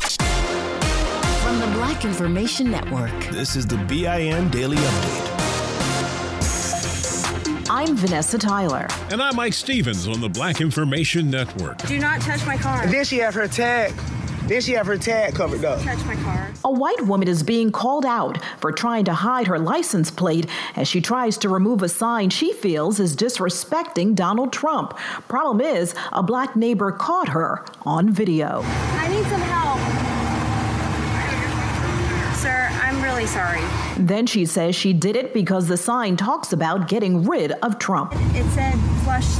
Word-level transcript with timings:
From 0.00 1.60
the 1.60 1.66
Black 1.74 2.04
Information 2.04 2.70
Network, 2.70 3.12
This 3.30 3.54
is 3.56 3.66
the 3.66 3.76
BIN 3.76 4.50
Daily 4.50 4.76
Update. 4.76 5.30
I'm 7.70 7.96
Vanessa 7.96 8.38
Tyler. 8.38 8.86
And 9.10 9.22
I'm 9.22 9.36
Mike 9.36 9.52
Stevens 9.52 10.06
on 10.08 10.20
the 10.20 10.28
Black 10.28 10.60
Information 10.60 11.30
Network. 11.30 11.78
Do 11.86 11.98
not 11.98 12.20
touch 12.20 12.44
my 12.46 12.56
car. 12.56 12.86
Then 12.86 13.04
she 13.04 13.18
have 13.18 13.34
her 13.34 13.48
tag. 13.48 13.92
Then 14.46 14.60
she 14.60 14.72
have 14.72 14.86
her 14.86 14.98
tag 14.98 15.34
covered 15.34 15.64
up. 15.64 15.80
touch 15.80 16.04
my 16.04 16.16
car. 16.16 16.50
A 16.64 16.70
white 16.70 17.00
woman 17.06 17.28
is 17.28 17.42
being 17.42 17.72
called 17.72 18.04
out 18.04 18.38
for 18.58 18.72
trying 18.72 19.06
to 19.06 19.14
hide 19.14 19.46
her 19.46 19.58
license 19.58 20.10
plate 20.10 20.46
as 20.76 20.86
she 20.86 21.00
tries 21.00 21.38
to 21.38 21.48
remove 21.48 21.82
a 21.82 21.88
sign 21.88 22.28
she 22.28 22.52
feels 22.52 23.00
is 23.00 23.16
disrespecting 23.16 24.14
Donald 24.14 24.52
Trump. 24.52 24.96
Problem 25.28 25.60
is, 25.62 25.94
a 26.12 26.22
black 26.22 26.56
neighbor 26.56 26.92
caught 26.92 27.28
her 27.28 27.64
on 27.82 28.10
video. 28.10 28.60
I 28.64 29.08
need 29.08 29.24
some 29.24 29.40
help. 29.40 29.78
Sir, 32.36 32.68
I'm 32.82 33.02
really 33.02 33.26
sorry. 33.26 33.62
Then 33.96 34.26
she 34.26 34.44
says 34.44 34.76
she 34.76 34.92
did 34.92 35.16
it 35.16 35.32
because 35.32 35.68
the 35.68 35.78
sign 35.78 36.18
talks 36.18 36.52
about 36.52 36.88
getting 36.88 37.24
rid 37.24 37.52
of 37.62 37.78
Trump. 37.78 38.12
It 38.34 38.44
said 38.50 38.74
flush 39.04 39.36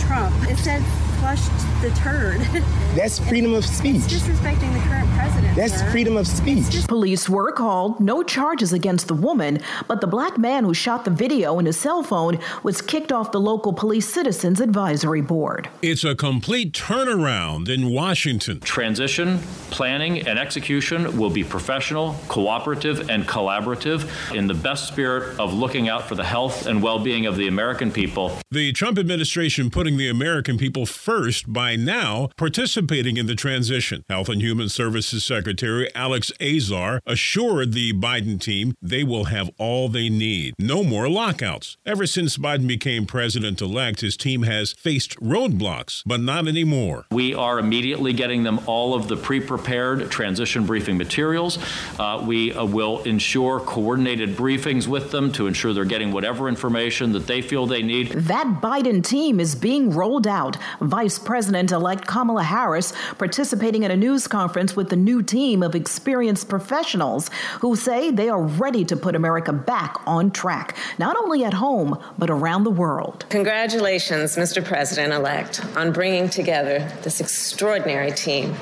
Trump. 0.00 0.34
It 0.50 0.56
said 0.56 0.82
flush 1.18 1.40
the 1.82 1.90
turd. 1.90 2.40
That's 2.94 3.18
freedom 3.18 3.54
of 3.54 3.64
speech. 3.64 4.02
Disrespecting 4.02 4.72
the 4.72 4.80
current 4.88 5.08
president. 5.10 5.54
That's 5.56 5.78
sir. 5.78 5.90
freedom 5.90 6.16
of 6.16 6.26
speech. 6.26 6.86
Police 6.88 7.28
were 7.28 7.52
called, 7.52 8.00
no 8.00 8.22
charges 8.22 8.72
against 8.72 9.08
the 9.08 9.14
woman, 9.14 9.60
but 9.86 10.00
the 10.00 10.06
black 10.06 10.38
man 10.38 10.64
who 10.64 10.74
shot 10.74 11.04
the 11.04 11.10
video 11.10 11.58
in 11.58 11.66
his 11.66 11.76
cell 11.76 12.02
phone 12.02 12.38
was 12.62 12.80
kicked 12.82 13.12
off 13.12 13.30
the 13.32 13.40
local 13.40 13.72
police 13.72 14.08
citizens 14.08 14.60
advisory 14.60 15.20
board. 15.20 15.68
It's 15.82 16.04
a 16.04 16.14
complete 16.14 16.72
turnaround 16.72 17.68
in 17.68 17.90
Washington. 17.90 18.60
Transition, 18.60 19.38
planning, 19.70 20.26
and 20.26 20.38
execution 20.38 21.16
will 21.18 21.30
be 21.30 21.44
professional, 21.44 22.16
cooperative, 22.28 23.08
and 23.10 23.26
collaborative 23.26 24.34
in 24.34 24.46
the 24.46 24.54
best 24.54 24.88
spirit 24.88 25.38
of 25.38 25.52
looking 25.52 25.88
out 25.88 26.08
for 26.08 26.14
the 26.14 26.24
health 26.24 26.66
and 26.66 26.82
well 26.82 26.98
being 26.98 27.26
of 27.26 27.36
the 27.36 27.48
American 27.48 27.90
people. 27.92 28.32
The 28.50 28.72
Trump 28.72 28.98
administration 28.98 29.70
putting 29.70 29.96
the 29.96 30.08
American 30.08 30.58
people 30.58 30.86
first 31.08 31.50
by 31.50 31.74
now 31.74 32.28
participating 32.36 33.16
in 33.16 33.24
the 33.24 33.34
transition. 33.34 34.04
Health 34.10 34.28
and 34.28 34.42
Human 34.42 34.68
Services 34.68 35.24
Secretary 35.24 35.88
Alex 35.94 36.30
Azar 36.38 37.00
assured 37.06 37.72
the 37.72 37.94
Biden 37.94 38.38
team 38.38 38.74
they 38.82 39.02
will 39.02 39.24
have 39.24 39.48
all 39.56 39.88
they 39.88 40.10
need. 40.10 40.52
No 40.58 40.84
more 40.84 41.08
lockouts. 41.08 41.78
Ever 41.86 42.06
since 42.06 42.36
Biden 42.36 42.66
became 42.66 43.06
president 43.06 43.62
elect, 43.62 44.02
his 44.02 44.18
team 44.18 44.42
has 44.42 44.74
faced 44.74 45.18
roadblocks, 45.18 46.02
but 46.04 46.20
not 46.20 46.46
anymore. 46.46 47.06
We 47.10 47.32
are 47.32 47.58
immediately 47.58 48.12
getting 48.12 48.42
them 48.42 48.60
all 48.66 48.92
of 48.92 49.08
the 49.08 49.16
pre 49.16 49.40
prepared 49.40 50.10
transition 50.10 50.66
briefing 50.66 50.98
materials. 50.98 51.58
Uh, 51.98 52.22
we 52.22 52.52
uh, 52.52 52.66
will 52.66 53.02
ensure 53.04 53.60
coordinated 53.60 54.36
briefings 54.36 54.86
with 54.86 55.10
them 55.10 55.32
to 55.32 55.46
ensure 55.46 55.72
they're 55.72 55.86
getting 55.86 56.12
whatever 56.12 56.50
information 56.50 57.12
that 57.12 57.26
they 57.26 57.40
feel 57.40 57.64
they 57.64 57.82
need. 57.82 58.08
That 58.08 58.60
Biden 58.60 59.02
team 59.02 59.40
is 59.40 59.54
being 59.54 59.88
rolled 59.88 60.26
out. 60.26 60.58
Vice 60.82 60.97
President 61.24 61.70
elect 61.70 62.08
Kamala 62.08 62.42
Harris 62.42 62.92
participating 63.18 63.84
in 63.84 63.92
a 63.92 63.96
news 63.96 64.26
conference 64.26 64.74
with 64.74 64.88
the 64.88 64.96
new 64.96 65.22
team 65.22 65.62
of 65.62 65.76
experienced 65.76 66.48
professionals 66.48 67.30
who 67.60 67.76
say 67.76 68.10
they 68.10 68.28
are 68.28 68.42
ready 68.42 68.84
to 68.84 68.96
put 68.96 69.14
America 69.14 69.52
back 69.52 69.96
on 70.06 70.32
track, 70.32 70.76
not 70.98 71.16
only 71.16 71.44
at 71.44 71.54
home, 71.54 71.96
but 72.18 72.30
around 72.30 72.64
the 72.64 72.70
world. 72.70 73.24
Congratulations, 73.28 74.34
Mr. 74.34 74.64
President 74.64 75.12
elect, 75.12 75.64
on 75.76 75.92
bringing 75.92 76.28
together 76.28 76.80
this 77.02 77.20
extraordinary 77.20 78.10
team. 78.10 78.52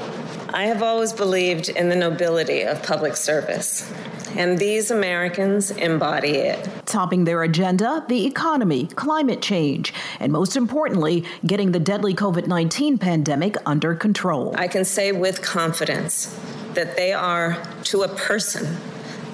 I 0.50 0.66
have 0.66 0.82
always 0.82 1.12
believed 1.12 1.68
in 1.68 1.88
the 1.88 1.96
nobility 1.96 2.62
of 2.62 2.82
public 2.82 3.16
service, 3.16 3.90
and 4.36 4.58
these 4.58 4.90
Americans 4.90 5.70
embody 5.70 6.36
it. 6.36 6.68
Topping 6.86 7.24
their 7.24 7.42
agenda, 7.42 8.04
the 8.08 8.26
economy, 8.26 8.86
climate 8.86 9.42
change, 9.42 9.92
and 10.20 10.32
most 10.32 10.56
importantly, 10.56 11.24
getting 11.44 11.72
the 11.72 11.80
deadly 11.80 12.14
COVID 12.14 12.46
19 12.46 12.98
pandemic 12.98 13.56
under 13.66 13.94
control. 13.94 14.54
I 14.56 14.68
can 14.68 14.84
say 14.84 15.12
with 15.12 15.42
confidence 15.42 16.38
that 16.74 16.96
they 16.96 17.12
are, 17.12 17.58
to 17.84 18.02
a 18.02 18.08
person, 18.08 18.76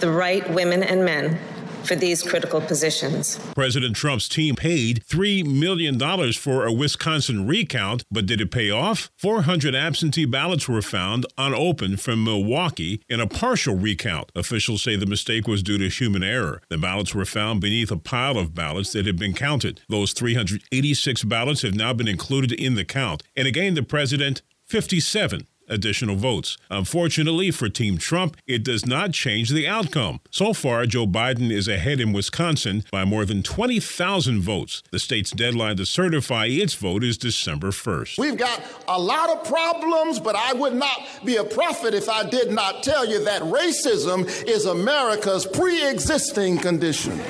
the 0.00 0.10
right 0.10 0.48
women 0.50 0.82
and 0.82 1.04
men 1.04 1.38
for 1.84 1.94
these 1.94 2.22
critical 2.22 2.60
positions. 2.60 3.38
President 3.54 3.96
Trump's 3.96 4.28
team 4.28 4.56
paid 4.56 5.04
$3 5.06 5.44
million 5.46 5.98
for 6.32 6.66
a 6.66 6.72
Wisconsin 6.72 7.46
recount, 7.46 8.04
but 8.10 8.26
did 8.26 8.40
it 8.40 8.50
pay 8.50 8.70
off? 8.70 9.10
400 9.16 9.74
absentee 9.74 10.24
ballots 10.24 10.68
were 10.68 10.82
found 10.82 11.26
unopened 11.38 12.00
from 12.00 12.24
Milwaukee 12.24 13.02
in 13.08 13.20
a 13.20 13.26
partial 13.26 13.76
recount. 13.76 14.30
Officials 14.34 14.82
say 14.82 14.96
the 14.96 15.06
mistake 15.06 15.46
was 15.46 15.62
due 15.62 15.78
to 15.78 15.88
human 15.88 16.22
error. 16.22 16.62
The 16.68 16.78
ballots 16.78 17.14
were 17.14 17.24
found 17.24 17.60
beneath 17.60 17.90
a 17.90 17.96
pile 17.96 18.38
of 18.38 18.54
ballots 18.54 18.92
that 18.92 19.06
had 19.06 19.18
been 19.18 19.34
counted. 19.34 19.80
Those 19.88 20.12
386 20.12 21.24
ballots 21.24 21.62
have 21.62 21.74
now 21.74 21.92
been 21.92 22.08
included 22.08 22.52
in 22.52 22.74
the 22.74 22.84
count. 22.84 23.22
And 23.36 23.46
again, 23.46 23.74
the 23.74 23.82
president, 23.82 24.42
57 24.66 25.46
additional 25.68 26.16
votes. 26.16 26.56
Unfortunately 26.70 27.50
for 27.50 27.68
Team 27.68 27.98
Trump, 27.98 28.36
it 28.46 28.64
does 28.64 28.86
not 28.86 29.12
change 29.12 29.50
the 29.50 29.66
outcome. 29.66 30.20
So 30.30 30.52
far, 30.52 30.86
Joe 30.86 31.06
Biden 31.06 31.50
is 31.50 31.68
ahead 31.68 32.00
in 32.00 32.12
Wisconsin 32.12 32.84
by 32.90 33.04
more 33.04 33.24
than 33.24 33.42
20,000 33.42 34.40
votes. 34.40 34.82
The 34.90 34.98
state's 34.98 35.30
deadline 35.30 35.76
to 35.76 35.86
certify 35.86 36.46
its 36.46 36.74
vote 36.74 37.04
is 37.04 37.16
December 37.18 37.70
1st. 37.70 38.18
We've 38.18 38.36
got 38.36 38.62
a 38.88 39.00
lot 39.00 39.30
of 39.30 39.44
problems, 39.44 40.20
but 40.20 40.36
I 40.36 40.52
would 40.52 40.74
not 40.74 41.00
be 41.24 41.36
a 41.36 41.44
prophet 41.44 41.94
if 41.94 42.08
I 42.08 42.28
did 42.28 42.50
not 42.50 42.82
tell 42.82 43.06
you 43.06 43.24
that 43.24 43.42
racism 43.42 44.26
is 44.46 44.66
America's 44.66 45.46
pre 45.46 45.88
existing 45.88 46.58
condition. 46.58 47.20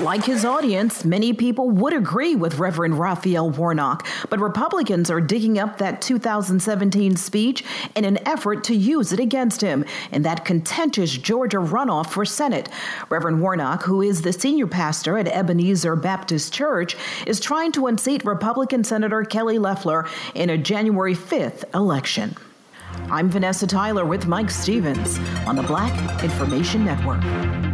Like 0.00 0.24
his 0.24 0.44
audience, 0.44 1.04
many 1.04 1.32
people 1.32 1.70
would 1.70 1.92
agree 1.92 2.34
with 2.34 2.58
Reverend 2.58 2.98
Raphael 2.98 3.48
Warnock, 3.48 4.04
but 4.28 4.40
Republicans 4.40 5.08
are 5.08 5.20
digging 5.20 5.56
up 5.56 5.78
that 5.78 6.02
2017 6.02 7.16
speech 7.16 7.64
in 7.94 8.04
an 8.04 8.18
effort 8.26 8.64
to 8.64 8.74
use 8.74 9.12
it 9.12 9.20
against 9.20 9.60
him 9.60 9.84
in 10.10 10.22
that 10.22 10.44
contentious 10.44 11.12
Georgia 11.16 11.58
runoff 11.58 12.08
for 12.08 12.24
Senate. 12.24 12.68
Reverend 13.08 13.40
Warnock, 13.40 13.84
who 13.84 14.02
is 14.02 14.22
the 14.22 14.32
senior 14.32 14.66
pastor 14.66 15.16
at 15.16 15.28
Ebenezer 15.28 15.94
Baptist 15.94 16.52
Church, 16.52 16.96
is 17.24 17.38
trying 17.38 17.70
to 17.72 17.86
unseat 17.86 18.24
Republican 18.24 18.82
Senator 18.82 19.22
Kelly 19.22 19.60
Loeffler 19.60 20.08
in 20.34 20.50
a 20.50 20.58
January 20.58 21.14
5th 21.14 21.72
election. 21.72 22.34
I'm 23.10 23.30
Vanessa 23.30 23.66
Tyler 23.66 24.04
with 24.04 24.26
Mike 24.26 24.50
Stevens 24.50 25.18
on 25.46 25.54
the 25.54 25.62
Black 25.62 26.24
Information 26.24 26.84
Network. 26.84 27.73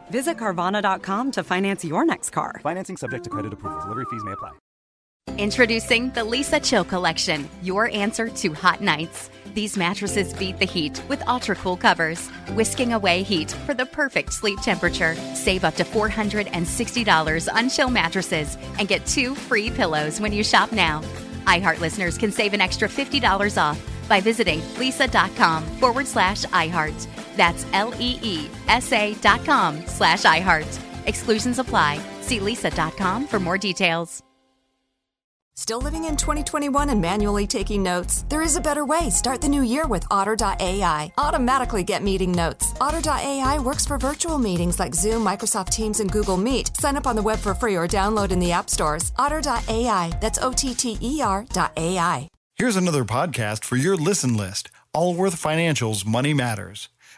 Visit 0.11 0.37
Carvana.com 0.37 1.31
to 1.31 1.43
finance 1.43 1.85
your 1.85 2.05
next 2.05 2.31
car. 2.31 2.59
Financing 2.61 2.97
subject 2.97 3.23
to 3.23 3.29
credit 3.29 3.53
approval. 3.53 3.81
Delivery 3.81 4.05
fees 4.11 4.23
may 4.23 4.33
apply. 4.33 4.51
Introducing 5.37 6.09
the 6.11 6.21
Leesa 6.21 6.63
Chill 6.63 6.83
Collection, 6.83 7.47
your 7.61 7.89
answer 7.89 8.27
to 8.27 8.53
hot 8.53 8.81
nights. 8.81 9.29
These 9.53 9.77
mattresses 9.77 10.33
beat 10.33 10.59
the 10.59 10.65
heat 10.65 11.01
with 11.07 11.25
ultra 11.27 11.55
cool 11.55 11.77
covers, 11.77 12.27
whisking 12.53 12.93
away 12.93 13.23
heat 13.23 13.51
for 13.65 13.73
the 13.73 13.85
perfect 13.85 14.33
sleep 14.33 14.59
temperature. 14.59 15.15
Save 15.33 15.63
up 15.63 15.75
to 15.75 15.83
$460 15.83 17.53
on 17.53 17.69
chill 17.69 17.89
mattresses 17.89 18.57
and 18.77 18.87
get 18.87 19.05
two 19.05 19.33
free 19.33 19.69
pillows 19.69 20.19
when 20.19 20.33
you 20.33 20.43
shop 20.43 20.71
now. 20.71 21.01
iHeart 21.47 21.79
listeners 21.79 22.17
can 22.17 22.31
save 22.31 22.53
an 22.53 22.61
extra 22.61 22.89
$50 22.89 23.61
off 23.61 23.79
by 24.09 24.19
visiting 24.19 24.59
leesa.com 24.77 25.63
forward 25.79 26.07
slash 26.07 26.43
iHeart. 26.45 27.07
That's 27.35 27.65
L-E-E-S-A 27.73 29.15
dot 29.15 29.45
com 29.45 29.85
slash 29.87 30.23
iHeart. 30.23 30.79
Exclusions 31.07 31.59
apply. 31.59 31.99
See 32.21 32.39
leesa.com 32.39 33.27
for 33.27 33.39
more 33.39 33.57
details. 33.57 34.23
Still 35.55 35.81
living 35.81 36.05
in 36.05 36.15
2021 36.15 36.89
and 36.89 37.01
manually 37.01 37.45
taking 37.45 37.83
notes? 37.83 38.23
There 38.29 38.41
is 38.41 38.55
a 38.55 38.61
better 38.61 38.85
way. 38.85 39.09
Start 39.09 39.41
the 39.41 39.49
new 39.49 39.61
year 39.61 39.85
with 39.85 40.03
Otter.ai. 40.09 41.11
Automatically 41.17 41.83
get 41.83 42.01
meeting 42.01 42.31
notes. 42.31 42.73
Otter.ai 42.79 43.59
works 43.59 43.85
for 43.85 43.97
virtual 43.97 44.39
meetings 44.39 44.79
like 44.79 44.95
Zoom, 44.95 45.23
Microsoft 45.23 45.69
Teams, 45.69 45.99
and 45.99 46.11
Google 46.11 46.37
Meet. 46.37 46.75
Sign 46.77 46.95
up 46.95 47.05
on 47.05 47.15
the 47.15 47.21
web 47.21 47.37
for 47.37 47.53
free 47.53 47.75
or 47.75 47.87
download 47.87 48.31
in 48.31 48.39
the 48.39 48.51
app 48.51 48.69
stores. 48.69 49.11
Otter.ai. 49.17 50.11
That's 50.21 50.39
O 50.41 50.51
T 50.51 50.73
T 50.73 50.97
E 51.01 51.21
R.ai. 51.21 52.27
Here's 52.55 52.75
another 52.77 53.03
podcast 53.03 53.65
for 53.65 53.75
your 53.75 53.97
listen 53.97 54.37
list 54.37 54.71
Allworth 54.93 55.35
Financial's 55.35 56.05
Money 56.05 56.33
Matters. 56.33 56.89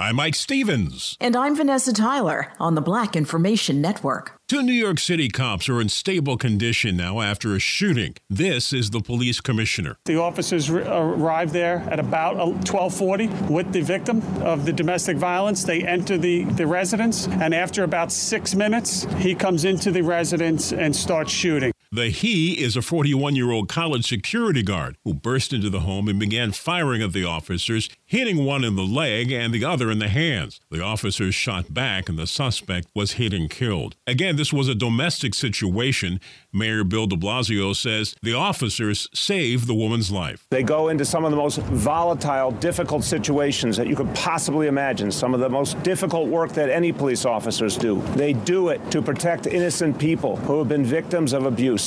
I'm 0.00 0.14
Mike 0.14 0.36
Stevens. 0.36 1.16
And 1.20 1.34
I'm 1.34 1.56
Vanessa 1.56 1.92
Tyler 1.92 2.52
on 2.60 2.76
the 2.76 2.80
Black 2.80 3.16
Information 3.16 3.80
Network. 3.80 4.38
Two 4.46 4.62
New 4.62 4.72
York 4.72 5.00
City 5.00 5.28
cops 5.28 5.68
are 5.68 5.80
in 5.80 5.88
stable 5.88 6.36
condition 6.36 6.96
now 6.96 7.20
after 7.20 7.52
a 7.52 7.58
shooting. 7.58 8.14
This 8.30 8.72
is 8.72 8.90
the 8.90 9.00
police 9.00 9.40
commissioner. 9.40 9.96
The 10.04 10.20
officers 10.20 10.70
uh, 10.70 10.76
arrived 10.76 11.52
there 11.52 11.78
at 11.90 11.98
about 11.98 12.36
uh, 12.36 12.46
1240 12.46 13.26
with 13.52 13.72
the 13.72 13.80
victim 13.80 14.22
of 14.44 14.66
the 14.66 14.72
domestic 14.72 15.16
violence. 15.16 15.64
They 15.64 15.82
enter 15.82 16.16
the, 16.16 16.44
the 16.44 16.68
residence, 16.68 17.26
and 17.26 17.52
after 17.52 17.82
about 17.82 18.12
six 18.12 18.54
minutes, 18.54 19.04
he 19.16 19.34
comes 19.34 19.64
into 19.64 19.90
the 19.90 20.02
residence 20.02 20.72
and 20.72 20.94
starts 20.94 21.32
shooting. 21.32 21.72
The 21.90 22.10
he 22.10 22.62
is 22.62 22.76
a 22.76 22.82
41 22.82 23.34
year 23.34 23.50
old 23.50 23.70
college 23.70 24.06
security 24.06 24.62
guard 24.62 24.98
who 25.04 25.14
burst 25.14 25.54
into 25.54 25.70
the 25.70 25.80
home 25.80 26.06
and 26.06 26.20
began 26.20 26.52
firing 26.52 27.00
at 27.00 27.14
the 27.14 27.24
officers, 27.24 27.88
hitting 28.04 28.44
one 28.44 28.62
in 28.62 28.76
the 28.76 28.82
leg 28.82 29.32
and 29.32 29.54
the 29.54 29.64
other 29.64 29.90
in 29.90 29.98
the 29.98 30.08
hands. 30.08 30.60
The 30.70 30.82
officers 30.82 31.34
shot 31.34 31.72
back, 31.72 32.10
and 32.10 32.18
the 32.18 32.26
suspect 32.26 32.88
was 32.94 33.12
hit 33.12 33.32
and 33.32 33.48
killed. 33.48 33.96
Again, 34.06 34.36
this 34.36 34.52
was 34.52 34.68
a 34.68 34.74
domestic 34.74 35.34
situation. 35.34 36.20
Mayor 36.52 36.84
Bill 36.84 37.06
de 37.06 37.16
Blasio 37.16 37.74
says 37.74 38.14
the 38.20 38.34
officers 38.34 39.08
saved 39.14 39.66
the 39.66 39.74
woman's 39.74 40.10
life. 40.10 40.46
They 40.50 40.62
go 40.62 40.88
into 40.88 41.06
some 41.06 41.24
of 41.24 41.30
the 41.30 41.38
most 41.38 41.58
volatile, 41.58 42.50
difficult 42.50 43.02
situations 43.02 43.78
that 43.78 43.86
you 43.86 43.96
could 43.96 44.14
possibly 44.14 44.66
imagine, 44.66 45.10
some 45.10 45.32
of 45.32 45.40
the 45.40 45.48
most 45.48 45.82
difficult 45.82 46.28
work 46.28 46.52
that 46.52 46.68
any 46.68 46.92
police 46.92 47.24
officers 47.24 47.78
do. 47.78 48.02
They 48.14 48.34
do 48.34 48.68
it 48.68 48.90
to 48.90 49.00
protect 49.00 49.46
innocent 49.46 49.98
people 49.98 50.36
who 50.36 50.58
have 50.58 50.68
been 50.68 50.84
victims 50.84 51.32
of 51.32 51.46
abuse. 51.46 51.77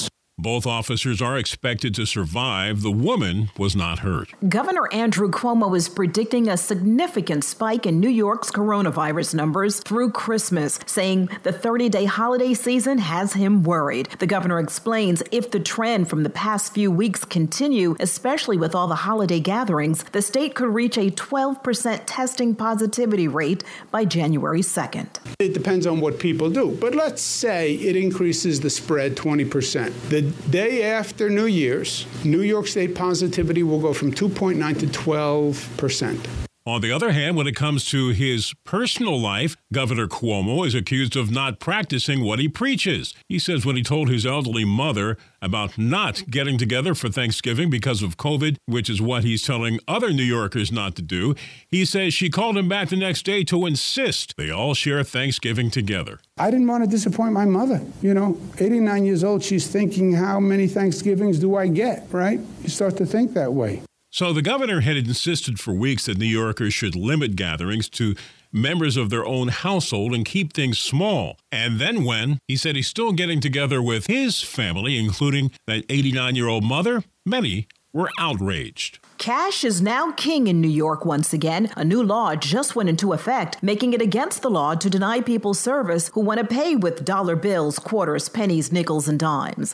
Both 0.41 0.65
officers 0.65 1.21
are 1.21 1.37
expected 1.37 1.93
to 1.93 2.07
survive. 2.07 2.81
The 2.81 2.89
woman 2.89 3.51
was 3.59 3.75
not 3.75 3.99
hurt. 3.99 4.33
Governor 4.49 4.91
Andrew 4.91 5.29
Cuomo 5.29 5.77
is 5.77 5.87
predicting 5.87 6.49
a 6.49 6.57
significant 6.57 7.43
spike 7.43 7.85
in 7.85 7.99
New 7.99 8.09
York's 8.09 8.49
coronavirus 8.49 9.35
numbers 9.35 9.81
through 9.81 10.09
Christmas, 10.09 10.79
saying 10.87 11.29
the 11.43 11.51
30 11.51 11.89
day 11.89 12.05
holiday 12.05 12.55
season 12.55 12.97
has 12.97 13.33
him 13.33 13.61
worried. 13.61 14.09
The 14.17 14.25
governor 14.25 14.59
explains 14.59 15.21
if 15.31 15.51
the 15.51 15.59
trend 15.59 16.09
from 16.09 16.23
the 16.23 16.29
past 16.31 16.73
few 16.73 16.89
weeks 16.89 17.23
continue, 17.23 17.95
especially 17.99 18.57
with 18.57 18.73
all 18.73 18.87
the 18.87 18.95
holiday 18.95 19.39
gatherings, 19.39 20.03
the 20.11 20.23
state 20.23 20.55
could 20.55 20.69
reach 20.69 20.97
a 20.97 21.11
12% 21.11 22.01
testing 22.07 22.55
positivity 22.55 23.27
rate 23.27 23.63
by 23.91 24.05
January 24.05 24.61
2nd. 24.61 25.07
It 25.37 25.53
depends 25.53 25.85
on 25.85 26.01
what 26.01 26.17
people 26.17 26.49
do, 26.49 26.75
but 26.81 26.95
let's 26.95 27.21
say 27.21 27.75
it 27.75 27.95
increases 27.95 28.61
the 28.61 28.71
spread 28.71 29.15
20%. 29.15 29.93
The 30.09 30.30
day 30.49 30.83
after 30.83 31.29
New 31.29 31.45
Year's, 31.45 32.05
New 32.23 32.41
York 32.41 32.67
State 32.67 32.95
positivity 32.95 33.63
will 33.63 33.79
go 33.79 33.93
from 33.93 34.11
2.9 34.11 34.79
to 34.79 34.87
12 34.87 35.69
percent. 35.77 36.27
On 36.71 36.79
the 36.79 36.93
other 36.93 37.11
hand, 37.11 37.35
when 37.35 37.47
it 37.47 37.55
comes 37.57 37.83
to 37.89 38.11
his 38.11 38.53
personal 38.63 39.19
life, 39.19 39.57
Governor 39.73 40.07
Cuomo 40.07 40.65
is 40.65 40.73
accused 40.73 41.17
of 41.17 41.29
not 41.29 41.59
practicing 41.59 42.23
what 42.23 42.39
he 42.39 42.47
preaches. 42.47 43.13
He 43.27 43.39
says 43.39 43.65
when 43.65 43.75
he 43.75 43.83
told 43.83 44.07
his 44.07 44.25
elderly 44.25 44.63
mother 44.63 45.17
about 45.41 45.77
not 45.77 46.23
getting 46.29 46.57
together 46.57 46.95
for 46.95 47.09
Thanksgiving 47.09 47.69
because 47.69 48.01
of 48.01 48.15
COVID, 48.15 48.55
which 48.67 48.89
is 48.89 49.01
what 49.01 49.25
he's 49.25 49.43
telling 49.43 49.79
other 49.85 50.11
New 50.13 50.23
Yorkers 50.23 50.71
not 50.71 50.95
to 50.95 51.01
do, 51.01 51.35
he 51.67 51.83
says 51.83 52.13
she 52.13 52.29
called 52.29 52.57
him 52.57 52.69
back 52.69 52.87
the 52.87 52.95
next 52.95 53.25
day 53.25 53.43
to 53.43 53.65
insist 53.65 54.37
they 54.37 54.49
all 54.49 54.73
share 54.73 55.03
Thanksgiving 55.03 55.71
together. 55.71 56.21
I 56.37 56.51
didn't 56.51 56.67
want 56.67 56.85
to 56.85 56.89
disappoint 56.89 57.33
my 57.33 57.43
mother. 57.43 57.81
You 58.01 58.13
know, 58.13 58.37
89 58.59 59.03
years 59.03 59.25
old, 59.25 59.43
she's 59.43 59.67
thinking, 59.67 60.13
how 60.13 60.39
many 60.39 60.69
Thanksgivings 60.69 61.37
do 61.37 61.57
I 61.57 61.67
get, 61.67 62.07
right? 62.11 62.39
You 62.63 62.69
start 62.69 62.95
to 62.95 63.05
think 63.05 63.33
that 63.33 63.51
way. 63.51 63.81
So 64.13 64.33
the 64.33 64.41
governor 64.41 64.81
had 64.81 64.97
insisted 64.97 65.57
for 65.57 65.73
weeks 65.73 66.05
that 66.05 66.17
New 66.17 66.25
Yorkers 66.25 66.73
should 66.73 66.97
limit 66.97 67.37
gatherings 67.37 67.87
to 67.91 68.13
members 68.51 68.97
of 68.97 69.09
their 69.09 69.25
own 69.25 69.47
household 69.47 70.13
and 70.13 70.25
keep 70.25 70.51
things 70.51 70.77
small. 70.77 71.37
And 71.49 71.79
then 71.79 72.03
when 72.03 72.39
he 72.45 72.57
said 72.57 72.75
he's 72.75 72.89
still 72.89 73.13
getting 73.13 73.39
together 73.39 73.81
with 73.81 74.07
his 74.07 74.41
family, 74.41 74.97
including 74.97 75.51
that 75.65 75.85
89 75.87 76.35
year 76.35 76.49
old 76.49 76.65
mother, 76.65 77.05
many 77.25 77.69
were 77.93 78.09
outraged. 78.19 78.99
Cash 79.17 79.63
is 79.63 79.81
now 79.81 80.11
king 80.11 80.47
in 80.47 80.59
New 80.59 80.67
York 80.67 81.05
once 81.05 81.31
again. 81.31 81.71
A 81.77 81.85
new 81.85 82.03
law 82.03 82.35
just 82.35 82.75
went 82.75 82.89
into 82.89 83.13
effect, 83.13 83.63
making 83.63 83.93
it 83.93 84.01
against 84.01 84.41
the 84.41 84.49
law 84.49 84.75
to 84.75 84.89
deny 84.89 85.21
people 85.21 85.53
service 85.53 86.09
who 86.09 86.19
want 86.19 86.39
to 86.39 86.45
pay 86.45 86.75
with 86.75 87.05
dollar 87.05 87.37
bills, 87.37 87.79
quarters, 87.79 88.27
pennies, 88.27 88.73
nickels, 88.73 89.07
and 89.07 89.19
dimes. 89.19 89.73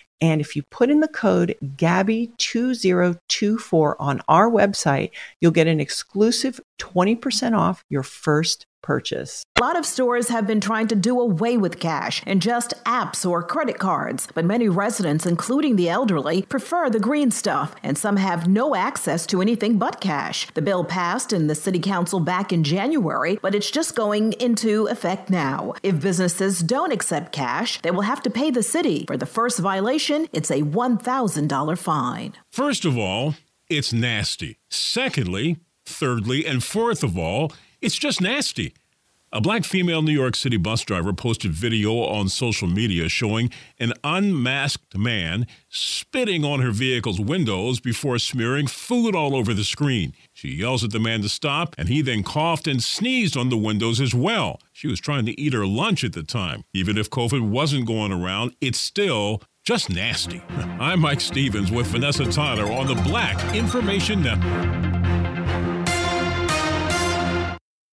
And 0.21 0.39
if 0.39 0.55
you 0.55 0.61
put 0.63 0.89
in 0.91 0.99
the 0.99 1.07
code 1.07 1.55
GABBY2024 1.63 3.95
on 3.99 4.21
our 4.27 4.49
website, 4.49 5.11
you'll 5.39 5.51
get 5.51 5.67
an 5.67 5.79
exclusive 5.79 6.59
20% 6.79 7.57
off 7.57 7.85
your 7.89 8.03
first 8.03 8.67
purchase. 8.81 9.43
A 9.57 9.61
lot 9.61 9.77
of 9.77 9.85
stores 9.85 10.29
have 10.29 10.47
been 10.47 10.61
trying 10.61 10.87
to 10.87 10.95
do 10.95 11.19
away 11.19 11.57
with 11.57 11.79
cash 11.79 12.23
and 12.25 12.41
just 12.41 12.73
apps 12.85 13.29
or 13.29 13.43
credit 13.43 13.77
cards, 13.77 14.27
but 14.33 14.45
many 14.45 14.67
residents, 14.69 15.25
including 15.25 15.75
the 15.75 15.89
elderly, 15.89 16.41
prefer 16.43 16.89
the 16.89 16.99
green 16.99 17.31
stuff, 17.31 17.75
and 17.83 17.97
some 17.97 18.17
have 18.17 18.47
no 18.47 18.75
access 18.75 19.25
to 19.27 19.41
anything 19.41 19.77
but 19.77 20.01
cash. 20.01 20.47
The 20.53 20.61
bill 20.61 20.83
passed 20.83 21.31
in 21.31 21.47
the 21.47 21.55
City 21.55 21.79
Council 21.79 22.19
back 22.19 22.51
in 22.51 22.63
January, 22.63 23.39
but 23.41 23.55
it's 23.55 23.71
just 23.71 23.95
going 23.95 24.33
into 24.33 24.87
effect 24.87 25.29
now. 25.29 25.73
If 25.83 26.01
businesses 26.01 26.59
don't 26.59 26.91
accept 26.91 27.31
cash, 27.31 27.79
they 27.81 27.91
will 27.91 28.01
have 28.01 28.21
to 28.23 28.29
pay 28.29 28.51
the 28.51 28.63
city. 28.63 29.05
For 29.07 29.17
the 29.17 29.25
first 29.25 29.59
violation, 29.59 30.27
it's 30.33 30.51
a 30.51 30.61
$1,000 30.61 31.77
fine. 31.77 32.33
First 32.51 32.85
of 32.85 32.97
all, 32.97 33.35
it's 33.69 33.93
nasty. 33.93 34.57
Secondly, 34.69 35.57
thirdly, 35.85 36.45
and 36.45 36.63
fourth 36.63 37.03
of 37.03 37.17
all, 37.17 37.53
it's 37.81 37.97
just 37.97 38.21
nasty. 38.21 38.73
A 39.33 39.39
black 39.39 39.63
female 39.63 40.01
New 40.01 40.11
York 40.11 40.35
City 40.35 40.57
bus 40.57 40.83
driver 40.83 41.13
posted 41.13 41.53
video 41.53 42.03
on 42.03 42.27
social 42.27 42.67
media 42.67 43.07
showing 43.07 43.49
an 43.79 43.93
unmasked 44.03 44.97
man 44.97 45.47
spitting 45.69 46.43
on 46.43 46.59
her 46.59 46.71
vehicle's 46.71 47.19
windows 47.19 47.79
before 47.79 48.19
smearing 48.19 48.67
food 48.67 49.15
all 49.15 49.33
over 49.33 49.53
the 49.53 49.63
screen. 49.63 50.13
She 50.33 50.49
yells 50.49 50.83
at 50.83 50.91
the 50.91 50.99
man 50.99 51.21
to 51.21 51.29
stop, 51.29 51.73
and 51.77 51.87
he 51.87 52.01
then 52.01 52.23
coughed 52.23 52.67
and 52.67 52.83
sneezed 52.83 53.37
on 53.37 53.47
the 53.47 53.57
windows 53.57 54.01
as 54.01 54.13
well. 54.13 54.59
She 54.73 54.87
was 54.87 54.99
trying 54.99 55.25
to 55.27 55.39
eat 55.39 55.53
her 55.53 55.65
lunch 55.65 56.03
at 56.03 56.11
the 56.11 56.23
time. 56.23 56.65
Even 56.73 56.97
if 56.97 57.09
COVID 57.09 57.49
wasn't 57.49 57.87
going 57.87 58.11
around, 58.11 58.53
it's 58.59 58.79
still 58.79 59.41
just 59.63 59.89
nasty. 59.89 60.43
I'm 60.77 60.99
Mike 60.99 61.21
Stevens 61.21 61.71
with 61.71 61.87
Vanessa 61.87 62.25
Tyler 62.25 62.69
on 62.69 62.85
the 62.85 63.01
Black 63.03 63.55
Information 63.55 64.23
Network. 64.23 64.90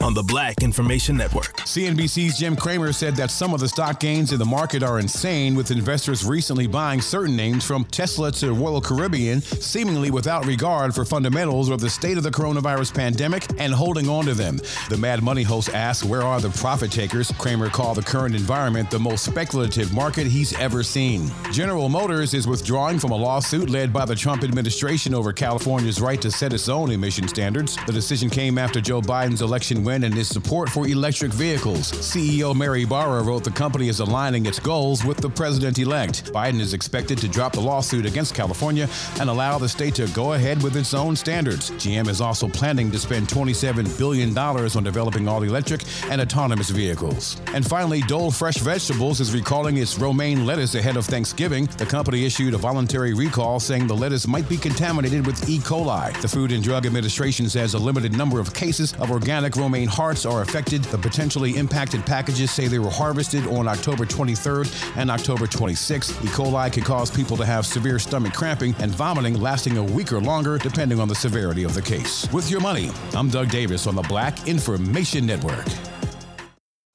on 0.00 0.14
the 0.14 0.22
Black 0.22 0.62
Information 0.62 1.16
Network. 1.16 1.56
CNBC's 1.58 2.38
Jim 2.38 2.54
Cramer 2.54 2.92
said 2.92 3.16
that 3.16 3.32
some 3.32 3.52
of 3.52 3.58
the 3.58 3.68
stock 3.68 3.98
gains 3.98 4.32
in 4.32 4.38
the 4.38 4.44
market 4.44 4.82
are 4.82 5.00
insane, 5.00 5.56
with 5.56 5.72
investors 5.72 6.24
recently 6.24 6.68
buying 6.68 7.00
certain 7.00 7.34
names 7.34 7.64
from 7.64 7.84
Tesla 7.84 8.30
to 8.32 8.52
Royal 8.52 8.80
Caribbean, 8.80 9.40
seemingly 9.42 10.12
without 10.12 10.46
regard 10.46 10.94
for 10.94 11.04
fundamentals 11.04 11.68
or 11.68 11.76
the 11.76 11.90
state 11.90 12.16
of 12.16 12.22
the 12.22 12.30
coronavirus 12.30 12.94
pandemic 12.94 13.44
and 13.58 13.74
holding 13.74 14.08
on 14.08 14.24
to 14.26 14.34
them. 14.34 14.60
The 14.88 14.96
Mad 14.96 15.22
Money 15.22 15.42
host 15.42 15.70
asked, 15.70 16.04
Where 16.04 16.22
are 16.22 16.40
the 16.40 16.50
profit 16.50 16.92
takers? 16.92 17.32
Cramer 17.32 17.68
called 17.68 17.96
the 17.96 18.02
current 18.02 18.36
environment 18.36 18.90
the 18.90 19.00
most 19.00 19.24
speculative 19.24 19.92
market 19.92 20.28
he's 20.28 20.56
ever 20.60 20.84
seen. 20.84 21.28
General 21.50 21.88
Motors 21.88 22.34
is 22.34 22.46
withdrawing 22.46 23.00
from 23.00 23.10
a 23.10 23.16
lawsuit 23.16 23.68
led 23.68 23.92
by 23.92 24.04
the 24.04 24.14
Trump 24.14 24.44
administration 24.44 25.12
over 25.12 25.32
California's 25.32 26.00
right 26.00 26.22
to 26.22 26.30
set 26.30 26.52
its 26.52 26.68
own 26.68 26.92
emission 26.92 27.26
standards. 27.26 27.76
The 27.86 27.92
decision 27.92 28.30
came 28.30 28.58
after 28.58 28.80
Joe 28.80 29.00
Biden's 29.00 29.42
election 29.42 29.82
and 29.88 30.14
his 30.14 30.28
support 30.28 30.68
for 30.68 30.86
electric 30.86 31.32
vehicles. 31.32 31.90
CEO 31.92 32.54
Mary 32.54 32.84
Barra 32.84 33.22
wrote 33.22 33.44
the 33.44 33.50
company 33.50 33.88
is 33.88 34.00
aligning 34.00 34.46
its 34.46 34.58
goals 34.58 35.04
with 35.04 35.18
the 35.18 35.30
president 35.30 35.78
elect. 35.78 36.32
Biden 36.32 36.60
is 36.60 36.74
expected 36.74 37.18
to 37.18 37.28
drop 37.28 37.52
the 37.52 37.60
lawsuit 37.60 38.06
against 38.06 38.34
California 38.34 38.88
and 39.20 39.30
allow 39.30 39.58
the 39.58 39.68
state 39.68 39.94
to 39.96 40.06
go 40.08 40.32
ahead 40.32 40.62
with 40.62 40.76
its 40.76 40.94
own 40.94 41.14
standards. 41.14 41.70
GM 41.72 42.08
is 42.08 42.20
also 42.20 42.48
planning 42.48 42.90
to 42.90 42.98
spend 42.98 43.28
$27 43.28 43.98
billion 43.98 44.36
on 44.36 44.84
developing 44.84 45.28
all 45.28 45.42
electric 45.42 45.82
and 46.10 46.20
autonomous 46.20 46.70
vehicles. 46.70 47.40
And 47.54 47.66
finally, 47.66 48.00
Dole 48.02 48.30
Fresh 48.30 48.58
Vegetables 48.58 49.20
is 49.20 49.34
recalling 49.34 49.76
its 49.76 49.98
romaine 49.98 50.46
lettuce 50.46 50.74
ahead 50.74 50.96
of 50.96 51.06
Thanksgiving. 51.06 51.66
The 51.78 51.86
company 51.86 52.24
issued 52.24 52.54
a 52.54 52.58
voluntary 52.58 53.14
recall 53.14 53.60
saying 53.60 53.86
the 53.86 53.96
lettuce 53.96 54.26
might 54.26 54.48
be 54.48 54.56
contaminated 54.56 55.24
with 55.26 55.48
E. 55.48 55.58
coli. 55.58 56.18
The 56.20 56.28
Food 56.28 56.52
and 56.52 56.62
Drug 56.62 56.86
Administration 56.86 57.48
says 57.48 57.74
a 57.74 57.78
limited 57.78 58.16
number 58.16 58.40
of 58.40 58.52
cases 58.52 58.92
of 58.94 59.10
organic 59.12 59.54
romaine 59.54 59.77
hearts 59.86 60.24
are 60.24 60.42
affected. 60.42 60.82
The 60.84 60.98
potentially 60.98 61.56
impacted 61.56 62.04
packages 62.06 62.50
say 62.50 62.66
they 62.66 62.78
were 62.78 62.90
harvested 62.90 63.46
on 63.46 63.68
October 63.68 64.06
23rd 64.06 64.96
and 64.96 65.10
October 65.10 65.46
26th. 65.46 66.24
E. 66.24 66.28
coli 66.28 66.72
can 66.72 66.82
cause 66.82 67.10
people 67.10 67.36
to 67.36 67.44
have 67.44 67.66
severe 67.66 67.98
stomach 67.98 68.32
cramping 68.32 68.74
and 68.78 68.90
vomiting 68.90 69.40
lasting 69.40 69.76
a 69.76 69.82
week 69.82 70.12
or 70.12 70.20
longer, 70.20 70.58
depending 70.58 70.98
on 70.98 71.08
the 71.08 71.14
severity 71.14 71.64
of 71.64 71.74
the 71.74 71.82
case. 71.82 72.26
With 72.32 72.50
your 72.50 72.60
money, 72.60 72.90
I'm 73.14 73.28
Doug 73.28 73.50
Davis 73.50 73.86
on 73.86 73.94
the 73.94 74.02
Black 74.02 74.48
Information 74.48 75.26
Network. 75.26 75.97